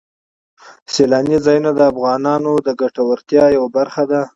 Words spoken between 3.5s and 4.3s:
یوه برخه ده.